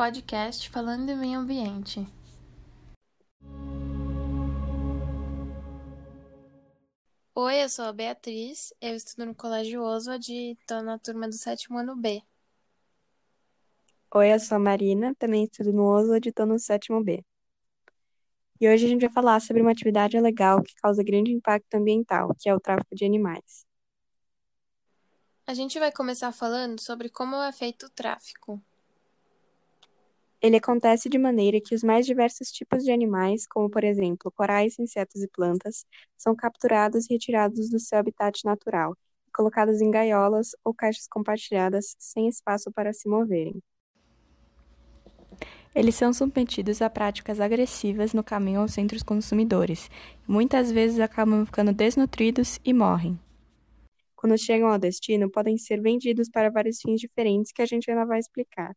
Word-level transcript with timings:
podcast 0.00 0.70
falando 0.70 1.04
de 1.04 1.14
meio 1.14 1.40
ambiente. 1.40 2.06
Oi, 7.34 7.62
eu 7.62 7.68
sou 7.68 7.84
a 7.84 7.92
Beatriz, 7.92 8.72
eu 8.80 8.96
estudo 8.96 9.26
no 9.26 9.34
Colégio 9.34 9.82
Oswald 9.82 10.32
e 10.32 10.52
estou 10.52 10.82
na 10.82 10.98
turma 10.98 11.28
do 11.28 11.34
sétimo 11.34 11.76
ano 11.76 11.94
B. 11.94 12.22
Oi, 14.14 14.32
eu 14.32 14.40
sou 14.40 14.56
a 14.56 14.58
Marina, 14.58 15.14
também 15.16 15.44
estudo 15.44 15.70
no 15.70 15.84
Oswald 15.84 16.26
e 16.26 16.30
estou 16.30 16.46
no 16.46 16.58
sétimo 16.58 17.04
B. 17.04 17.22
E 18.58 18.70
hoje 18.70 18.86
a 18.86 18.88
gente 18.88 19.02
vai 19.02 19.12
falar 19.12 19.38
sobre 19.40 19.60
uma 19.60 19.72
atividade 19.72 20.18
legal 20.18 20.62
que 20.62 20.74
causa 20.76 21.04
grande 21.04 21.30
impacto 21.30 21.74
ambiental, 21.74 22.34
que 22.38 22.48
é 22.48 22.54
o 22.54 22.58
tráfico 22.58 22.94
de 22.94 23.04
animais. 23.04 23.66
A 25.46 25.52
gente 25.52 25.78
vai 25.78 25.92
começar 25.92 26.32
falando 26.32 26.80
sobre 26.80 27.10
como 27.10 27.36
é 27.36 27.52
feito 27.52 27.84
o 27.84 27.90
tráfico. 27.90 28.64
Ele 30.42 30.56
acontece 30.56 31.08
de 31.10 31.18
maneira 31.18 31.60
que 31.60 31.74
os 31.74 31.82
mais 31.82 32.06
diversos 32.06 32.50
tipos 32.50 32.82
de 32.82 32.90
animais, 32.90 33.46
como 33.46 33.68
por 33.70 33.84
exemplo 33.84 34.32
corais, 34.32 34.78
insetos 34.78 35.22
e 35.22 35.28
plantas, 35.28 35.84
são 36.16 36.34
capturados 36.34 37.04
e 37.06 37.12
retirados 37.12 37.68
do 37.68 37.78
seu 37.78 37.98
habitat 37.98 38.44
natural 38.44 38.96
e 39.28 39.30
colocados 39.32 39.82
em 39.82 39.90
gaiolas 39.90 40.52
ou 40.64 40.72
caixas 40.74 41.06
compartilhadas 41.08 41.94
sem 41.98 42.26
espaço 42.26 42.72
para 42.72 42.92
se 42.92 43.06
moverem. 43.08 43.62
Eles 45.74 45.94
são 45.94 46.12
submetidos 46.12 46.82
a 46.82 46.88
práticas 46.90 47.38
agressivas 47.38 48.12
no 48.14 48.24
caminho 48.24 48.60
aos 48.60 48.72
centros 48.72 49.02
consumidores 49.02 49.90
e 50.26 50.32
muitas 50.32 50.72
vezes 50.72 50.98
acabam 50.98 51.44
ficando 51.44 51.72
desnutridos 51.72 52.58
e 52.64 52.72
morrem. 52.72 53.18
Quando 54.16 54.38
chegam 54.38 54.68
ao 54.68 54.78
destino, 54.78 55.30
podem 55.30 55.58
ser 55.58 55.80
vendidos 55.80 56.28
para 56.30 56.50
vários 56.50 56.80
fins 56.80 57.00
diferentes 57.00 57.52
que 57.52 57.62
a 57.62 57.66
gente 57.66 57.90
ainda 57.90 58.06
vai 58.06 58.18
explicar. 58.18 58.74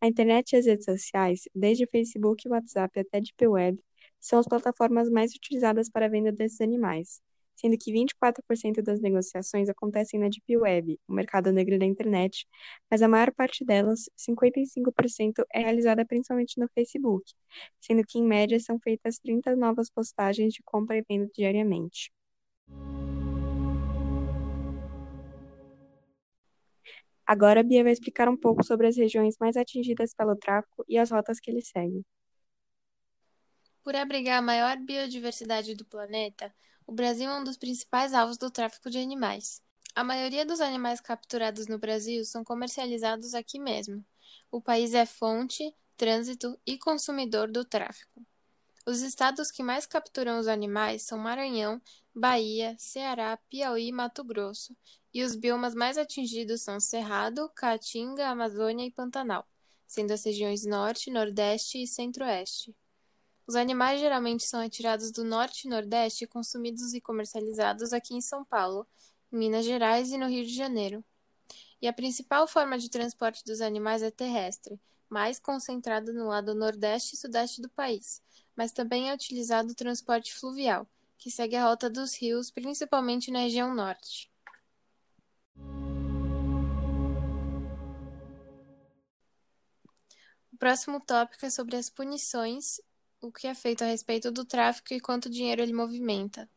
A 0.00 0.06
internet 0.06 0.52
e 0.52 0.56
as 0.56 0.66
redes 0.66 0.84
sociais, 0.84 1.42
desde 1.54 1.86
Facebook 1.86 2.46
e 2.46 2.50
WhatsApp 2.50 3.00
até 3.00 3.20
Deep 3.20 3.46
Web, 3.46 3.82
são 4.20 4.38
as 4.38 4.46
plataformas 4.46 5.08
mais 5.10 5.34
utilizadas 5.34 5.88
para 5.88 6.06
a 6.06 6.08
venda 6.08 6.30
desses 6.32 6.60
animais, 6.60 7.20
sendo 7.54 7.78
que 7.78 7.90
24% 7.92 8.82
das 8.82 9.00
negociações 9.00 9.68
acontecem 9.68 10.20
na 10.20 10.28
Deep 10.28 10.56
Web, 10.56 11.00
o 11.08 11.14
mercado 11.14 11.50
negro 11.50 11.78
da 11.78 11.86
internet, 11.86 12.46
mas 12.90 13.00
a 13.00 13.08
maior 13.08 13.32
parte 13.32 13.64
delas, 13.64 14.10
55%, 14.16 15.44
é 15.52 15.60
realizada 15.60 16.04
principalmente 16.04 16.60
no 16.60 16.68
Facebook, 16.68 17.32
sendo 17.80 18.02
que 18.06 18.18
em 18.18 18.24
média 18.24 18.60
são 18.60 18.78
feitas 18.78 19.18
30 19.18 19.56
novas 19.56 19.88
postagens 19.88 20.52
de 20.52 20.62
compra 20.62 20.98
e 20.98 21.04
venda 21.08 21.30
diariamente. 21.34 22.12
Agora 27.26 27.60
a 27.60 27.62
Bia 27.62 27.82
vai 27.82 27.92
explicar 27.92 28.28
um 28.28 28.36
pouco 28.36 28.64
sobre 28.64 28.86
as 28.86 28.96
regiões 28.96 29.36
mais 29.40 29.56
atingidas 29.56 30.14
pelo 30.14 30.36
tráfico 30.36 30.84
e 30.88 30.96
as 30.96 31.10
rotas 31.10 31.40
que 31.40 31.50
ele 31.50 31.60
segue. 31.60 32.04
Por 33.82 33.96
abrigar 33.96 34.38
a 34.38 34.42
maior 34.42 34.76
biodiversidade 34.78 35.74
do 35.74 35.84
planeta, 35.84 36.54
o 36.86 36.92
Brasil 36.92 37.28
é 37.28 37.38
um 37.38 37.44
dos 37.44 37.56
principais 37.56 38.14
alvos 38.14 38.38
do 38.38 38.50
tráfico 38.50 38.88
de 38.88 38.98
animais. 38.98 39.60
A 39.94 40.04
maioria 40.04 40.44
dos 40.44 40.60
animais 40.60 41.00
capturados 41.00 41.66
no 41.66 41.78
Brasil 41.78 42.24
são 42.24 42.44
comercializados 42.44 43.34
aqui 43.34 43.58
mesmo. 43.58 44.04
O 44.50 44.60
país 44.60 44.94
é 44.94 45.06
fonte, 45.06 45.74
trânsito 45.96 46.56
e 46.66 46.78
consumidor 46.78 47.50
do 47.50 47.64
tráfico. 47.64 48.24
Os 48.88 49.02
estados 49.02 49.50
que 49.50 49.64
mais 49.64 49.84
capturam 49.84 50.38
os 50.38 50.46
animais 50.46 51.02
são 51.02 51.18
Maranhão, 51.18 51.82
Bahia, 52.14 52.76
Ceará, 52.78 53.36
Piauí 53.50 53.88
e 53.88 53.92
Mato 53.92 54.22
Grosso, 54.22 54.76
e 55.12 55.24
os 55.24 55.34
biomas 55.34 55.74
mais 55.74 55.98
atingidos 55.98 56.62
são 56.62 56.78
Cerrado, 56.78 57.50
Caatinga, 57.56 58.28
Amazônia 58.28 58.86
e 58.86 58.92
Pantanal, 58.92 59.44
sendo 59.88 60.12
as 60.12 60.24
regiões 60.24 60.64
Norte, 60.64 61.10
Nordeste 61.10 61.82
e 61.82 61.86
Centro-Oeste. 61.86 62.76
Os 63.44 63.56
animais 63.56 63.98
geralmente 63.98 64.44
são 64.44 64.60
retirados 64.60 65.10
do 65.10 65.24
Norte 65.24 65.66
e 65.66 65.68
Nordeste 65.68 66.22
e 66.22 66.28
consumidos 66.28 66.94
e 66.94 67.00
comercializados 67.00 67.92
aqui 67.92 68.14
em 68.14 68.20
São 68.20 68.44
Paulo, 68.44 68.86
em 69.32 69.36
Minas 69.36 69.64
Gerais 69.64 70.12
e 70.12 70.16
no 70.16 70.28
Rio 70.28 70.46
de 70.46 70.54
Janeiro. 70.54 71.04
E 71.82 71.88
a 71.88 71.92
principal 71.92 72.46
forma 72.46 72.78
de 72.78 72.88
transporte 72.88 73.42
dos 73.44 73.60
animais 73.60 74.00
é 74.00 74.12
terrestre, 74.12 74.80
mais 75.08 75.40
concentrada 75.40 76.12
no 76.12 76.28
lado 76.28 76.54
nordeste 76.54 77.16
e 77.16 77.18
sudeste 77.18 77.60
do 77.60 77.68
país, 77.68 78.22
mas 78.56 78.72
também 78.72 79.10
é 79.10 79.14
utilizado 79.14 79.70
o 79.70 79.74
transporte 79.74 80.32
fluvial, 80.34 80.88
que 81.18 81.30
segue 81.30 81.54
a 81.56 81.64
rota 81.64 81.90
dos 81.90 82.14
rios, 82.16 82.50
principalmente 82.50 83.30
na 83.30 83.40
região 83.40 83.74
norte. 83.74 84.30
O 90.52 90.58
próximo 90.58 90.98
tópico 91.00 91.44
é 91.44 91.50
sobre 91.50 91.76
as 91.76 91.90
punições, 91.90 92.80
o 93.20 93.30
que 93.30 93.46
é 93.46 93.54
feito 93.54 93.84
a 93.84 93.86
respeito 93.86 94.30
do 94.30 94.42
tráfico 94.42 94.94
e 94.94 95.00
quanto 95.00 95.28
dinheiro 95.28 95.60
ele 95.60 95.74
movimenta. 95.74 96.48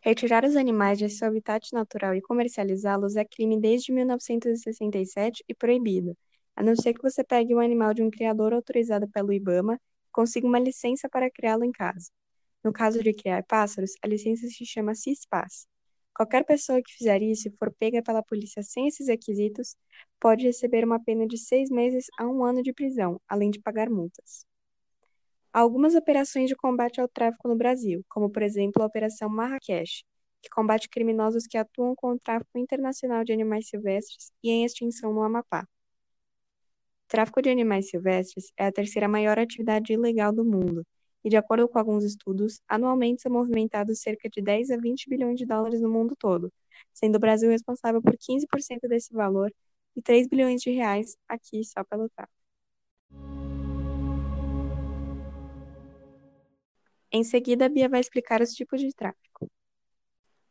Retirar 0.00 0.44
os 0.44 0.56
animais 0.56 0.96
de 0.96 1.10
seu 1.10 1.28
habitat 1.28 1.72
natural 1.74 2.14
e 2.14 2.22
comercializá-los 2.22 3.14
é 3.14 3.26
crime 3.26 3.60
desde 3.60 3.92
1967 3.92 5.44
e 5.46 5.54
proibido, 5.54 6.16
a 6.58 6.62
não 6.64 6.74
ser 6.74 6.92
que 6.92 7.00
você 7.00 7.22
pegue 7.22 7.54
um 7.54 7.60
animal 7.60 7.94
de 7.94 8.02
um 8.02 8.10
criador 8.10 8.52
autorizado 8.52 9.08
pelo 9.08 9.32
IBAMA 9.32 9.74
e 9.76 10.10
consiga 10.10 10.44
uma 10.44 10.58
licença 10.58 11.08
para 11.08 11.30
criá-lo 11.30 11.62
em 11.62 11.70
casa. 11.70 12.10
No 12.64 12.72
caso 12.72 13.00
de 13.00 13.14
criar 13.14 13.44
pássaros, 13.44 13.92
a 14.02 14.08
licença 14.08 14.44
se 14.48 14.66
chama 14.66 14.92
CISPAS. 14.92 15.68
Qualquer 16.12 16.44
pessoa 16.44 16.82
que 16.82 16.92
fizer 16.92 17.22
isso 17.22 17.46
e 17.46 17.52
for 17.52 17.72
pega 17.78 18.02
pela 18.02 18.24
polícia 18.24 18.60
sem 18.64 18.88
esses 18.88 19.06
requisitos 19.06 19.76
pode 20.18 20.46
receber 20.46 20.84
uma 20.84 20.98
pena 20.98 21.28
de 21.28 21.38
seis 21.38 21.70
meses 21.70 22.06
a 22.18 22.26
um 22.26 22.44
ano 22.44 22.60
de 22.60 22.72
prisão, 22.72 23.20
além 23.28 23.52
de 23.52 23.60
pagar 23.60 23.88
multas. 23.88 24.44
Há 25.52 25.60
algumas 25.60 25.94
operações 25.94 26.48
de 26.48 26.56
combate 26.56 27.00
ao 27.00 27.06
tráfico 27.06 27.46
no 27.46 27.54
Brasil, 27.54 28.04
como 28.08 28.28
por 28.28 28.42
exemplo 28.42 28.82
a 28.82 28.86
Operação 28.86 29.28
Marrakech, 29.28 30.02
que 30.42 30.50
combate 30.50 30.88
criminosos 30.88 31.46
que 31.46 31.56
atuam 31.56 31.94
com 31.94 32.14
o 32.14 32.18
tráfico 32.18 32.58
internacional 32.58 33.22
de 33.22 33.32
animais 33.32 33.68
silvestres 33.68 34.32
e 34.42 34.50
em 34.50 34.64
extinção 34.64 35.14
no 35.14 35.22
Amapá. 35.22 35.64
Tráfico 37.08 37.40
de 37.40 37.48
animais 37.48 37.88
silvestres 37.88 38.52
é 38.54 38.66
a 38.66 38.72
terceira 38.72 39.08
maior 39.08 39.38
atividade 39.38 39.94
ilegal 39.94 40.30
do 40.30 40.44
mundo 40.44 40.84
e, 41.24 41.30
de 41.30 41.38
acordo 41.38 41.66
com 41.66 41.78
alguns 41.78 42.04
estudos, 42.04 42.60
anualmente 42.68 43.22
são 43.22 43.32
movimentados 43.32 44.00
cerca 44.00 44.28
de 44.28 44.42
10 44.42 44.70
a 44.70 44.76
20 44.76 45.08
bilhões 45.08 45.38
de 45.38 45.46
dólares 45.46 45.80
no 45.80 45.88
mundo 45.88 46.14
todo, 46.18 46.52
sendo 46.92 47.16
o 47.16 47.18
Brasil 47.18 47.48
responsável 47.48 48.02
por 48.02 48.14
15% 48.18 48.86
desse 48.86 49.14
valor 49.14 49.50
e 49.96 50.02
3 50.02 50.28
bilhões 50.28 50.60
de 50.60 50.70
reais 50.70 51.16
aqui 51.26 51.64
só 51.64 51.82
pelo 51.82 52.10
tráfico. 52.10 52.36
Em 57.10 57.24
seguida, 57.24 57.64
a 57.64 57.68
Bia 57.70 57.88
vai 57.88 58.00
explicar 58.00 58.42
os 58.42 58.52
tipos 58.52 58.82
de 58.82 58.92
tráfico. 58.92 59.27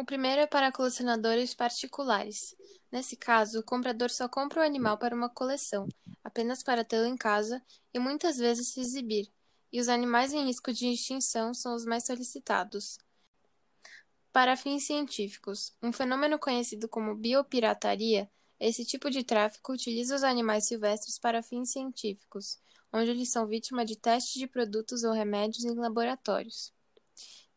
O 0.00 0.04
primeiro 0.04 0.40
é 0.40 0.46
para 0.46 0.72
colecionadores 0.72 1.52
particulares. 1.52 2.56
Nesse 2.90 3.16
caso, 3.16 3.60
o 3.60 3.62
comprador 3.62 4.08
só 4.08 4.26
compra 4.26 4.62
o 4.62 4.64
animal 4.64 4.96
para 4.96 5.14
uma 5.14 5.28
coleção, 5.28 5.86
apenas 6.24 6.62
para 6.62 6.82
tê-lo 6.82 7.04
em 7.04 7.18
casa 7.18 7.62
e 7.92 7.98
muitas 7.98 8.38
vezes 8.38 8.68
se 8.68 8.80
exibir, 8.80 9.30
e 9.70 9.78
os 9.78 9.90
animais 9.90 10.32
em 10.32 10.46
risco 10.46 10.72
de 10.72 10.90
extinção 10.90 11.52
são 11.52 11.74
os 11.74 11.84
mais 11.84 12.06
solicitados. 12.06 12.96
Para 14.32 14.56
fins 14.56 14.84
científicos, 14.84 15.76
um 15.82 15.92
fenômeno 15.92 16.38
conhecido 16.38 16.88
como 16.88 17.14
biopirataria, 17.14 18.26
esse 18.58 18.86
tipo 18.86 19.10
de 19.10 19.22
tráfico 19.22 19.70
utiliza 19.70 20.16
os 20.16 20.22
animais 20.22 20.66
silvestres 20.66 21.18
para 21.18 21.42
fins 21.42 21.72
científicos, 21.72 22.58
onde 22.90 23.10
eles 23.10 23.30
são 23.30 23.46
vítima 23.46 23.84
de 23.84 23.96
testes 23.96 24.40
de 24.40 24.46
produtos 24.46 25.04
ou 25.04 25.12
remédios 25.12 25.62
em 25.62 25.74
laboratórios. 25.74 26.72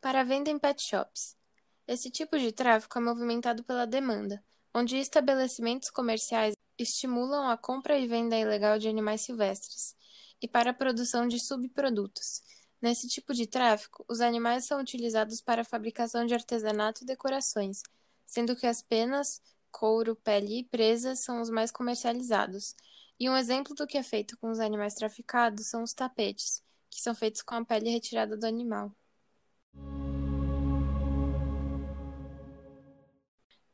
Para 0.01 0.25
venda 0.25 0.49
em 0.49 0.59
pet 0.59 0.83
shops. 0.83 1.41
Esse 1.85 2.09
tipo 2.09 2.39
de 2.39 2.51
tráfico 2.51 2.97
é 2.97 3.01
movimentado 3.01 3.63
pela 3.63 3.85
demanda, 3.85 4.43
onde 4.73 4.97
estabelecimentos 4.97 5.89
comerciais 5.89 6.55
estimulam 6.77 7.49
a 7.49 7.57
compra 7.57 7.97
e 7.99 8.07
venda 8.07 8.37
ilegal 8.37 8.79
de 8.79 8.87
animais 8.87 9.21
silvestres, 9.21 9.95
e 10.41 10.47
para 10.47 10.71
a 10.71 10.73
produção 10.73 11.27
de 11.27 11.39
subprodutos. 11.39 12.41
Nesse 12.81 13.07
tipo 13.07 13.33
de 13.33 13.45
tráfico, 13.47 14.05
os 14.09 14.21
animais 14.21 14.65
são 14.65 14.79
utilizados 14.79 15.41
para 15.41 15.61
a 15.61 15.65
fabricação 15.65 16.25
de 16.25 16.33
artesanato 16.33 17.03
e 17.03 17.05
decorações, 17.05 17.81
sendo 18.25 18.55
que 18.55 18.65
as 18.65 18.81
penas, 18.81 19.41
couro, 19.69 20.15
pele 20.15 20.59
e 20.59 20.63
presas 20.63 21.19
são 21.19 21.41
os 21.41 21.49
mais 21.49 21.69
comercializados. 21.69 22.75
E 23.19 23.29
um 23.29 23.35
exemplo 23.35 23.75
do 23.75 23.85
que 23.85 23.97
é 23.97 24.03
feito 24.03 24.37
com 24.37 24.49
os 24.49 24.59
animais 24.59 24.95
traficados 24.95 25.67
são 25.67 25.83
os 25.83 25.93
tapetes, 25.93 26.63
que 26.89 27.01
são 27.01 27.13
feitos 27.13 27.41
com 27.41 27.55
a 27.55 27.65
pele 27.65 27.89
retirada 27.89 28.37
do 28.37 28.45
animal. 28.45 28.91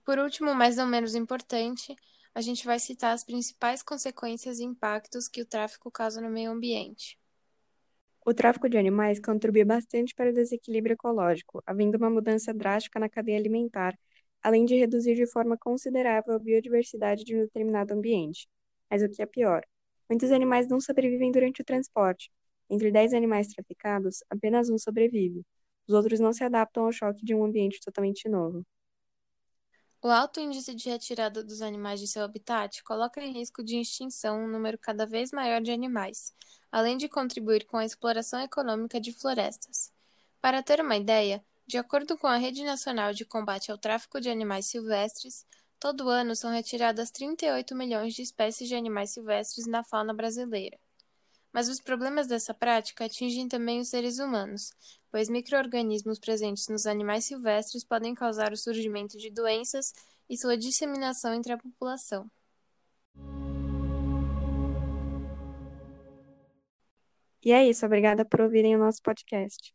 Por 0.09 0.17
último, 0.17 0.55
mas 0.55 0.75
não 0.75 0.87
menos 0.87 1.13
importante, 1.13 1.95
a 2.33 2.41
gente 2.41 2.65
vai 2.65 2.79
citar 2.79 3.13
as 3.13 3.23
principais 3.23 3.83
consequências 3.83 4.57
e 4.57 4.63
impactos 4.63 5.27
que 5.27 5.39
o 5.39 5.45
tráfico 5.45 5.91
causa 5.91 6.19
no 6.19 6.31
meio 6.31 6.49
ambiente. 6.49 7.15
O 8.25 8.33
tráfico 8.33 8.67
de 8.67 8.75
animais 8.75 9.19
contribui 9.19 9.63
bastante 9.63 10.15
para 10.15 10.31
o 10.31 10.33
desequilíbrio 10.33 10.95
ecológico, 10.95 11.61
havendo 11.63 11.95
uma 11.95 12.09
mudança 12.09 12.51
drástica 12.51 12.99
na 12.99 13.07
cadeia 13.07 13.37
alimentar, 13.37 13.95
além 14.41 14.65
de 14.65 14.75
reduzir 14.75 15.13
de 15.13 15.27
forma 15.27 15.55
considerável 15.55 16.33
a 16.33 16.39
biodiversidade 16.39 17.23
de 17.23 17.35
um 17.35 17.41
determinado 17.41 17.93
ambiente. 17.93 18.49
Mas 18.89 19.03
o 19.03 19.09
que 19.09 19.21
é 19.21 19.27
pior, 19.27 19.61
muitos 20.09 20.31
animais 20.31 20.67
não 20.67 20.81
sobrevivem 20.81 21.31
durante 21.31 21.61
o 21.61 21.63
transporte. 21.63 22.31
Entre 22.67 22.89
10 22.89 23.13
animais 23.13 23.45
traficados, 23.49 24.23
apenas 24.27 24.71
um 24.71 24.77
sobrevive. 24.79 25.43
Os 25.87 25.93
outros 25.93 26.19
não 26.19 26.33
se 26.33 26.43
adaptam 26.43 26.85
ao 26.85 26.91
choque 26.91 27.23
de 27.23 27.35
um 27.35 27.45
ambiente 27.45 27.79
totalmente 27.79 28.27
novo. 28.27 28.65
O 30.01 30.07
alto 30.07 30.39
índice 30.39 30.73
de 30.73 30.89
retirada 30.89 31.43
dos 31.43 31.61
animais 31.61 31.99
de 31.99 32.07
seu 32.07 32.23
habitat 32.23 32.81
coloca 32.83 33.21
em 33.21 33.33
risco 33.33 33.61
de 33.61 33.81
extinção 33.81 34.45
um 34.45 34.47
número 34.47 34.77
cada 34.77 35.05
vez 35.05 35.29
maior 35.33 35.59
de 35.59 35.71
animais, 35.71 36.33
além 36.71 36.95
de 36.95 37.09
contribuir 37.09 37.65
com 37.65 37.75
a 37.75 37.83
exploração 37.83 38.39
econômica 38.39 38.97
de 38.97 39.11
florestas. 39.11 39.91
Para 40.39 40.63
ter 40.63 40.79
uma 40.79 40.95
ideia, 40.95 41.43
de 41.67 41.77
acordo 41.77 42.17
com 42.17 42.27
a 42.27 42.37
Rede 42.37 42.63
Nacional 42.63 43.11
de 43.11 43.25
Combate 43.25 43.71
ao 43.71 43.77
Tráfico 43.77 44.21
de 44.21 44.29
Animais 44.29 44.67
Silvestres, 44.67 45.45
todo 45.77 46.07
ano 46.07 46.33
são 46.33 46.49
retiradas 46.49 47.11
38 47.11 47.75
milhões 47.75 48.13
de 48.13 48.21
espécies 48.21 48.69
de 48.69 48.75
animais 48.75 49.09
silvestres 49.09 49.67
na 49.67 49.83
fauna 49.83 50.13
brasileira. 50.13 50.79
Mas 51.51 51.67
os 51.67 51.81
problemas 51.81 52.25
dessa 52.25 52.53
prática 52.53 53.03
atingem 53.03 53.49
também 53.49 53.81
os 53.81 53.89
seres 53.89 54.17
humanos, 54.17 54.71
pois 55.11 55.29
microorganismos 55.29 56.19
presentes 56.19 56.67
nos 56.67 56.85
animais 56.85 57.25
silvestres 57.25 57.83
podem 57.83 58.13
causar 58.13 58.51
o 58.51 58.57
surgimento 58.57 59.17
de 59.17 59.29
doenças 59.29 59.93
e 60.29 60.37
sua 60.37 60.57
disseminação 60.57 61.33
entre 61.33 61.53
a 61.53 61.57
população. 61.57 62.29
E 67.43 67.51
é 67.51 67.67
isso, 67.67 67.85
obrigada 67.85 68.25
por 68.25 68.41
ouvirem 68.41 68.75
o 68.75 68.79
nosso 68.79 69.01
podcast. 69.01 69.73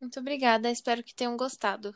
Muito 0.00 0.20
obrigada, 0.20 0.70
espero 0.70 1.02
que 1.02 1.14
tenham 1.14 1.36
gostado. 1.36 1.94